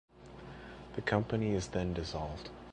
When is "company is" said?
1.03-1.67